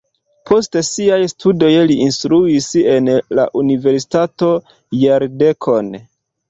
[0.51, 4.53] Post siaj studoj li instruis en la universitato
[5.07, 5.99] jardekon.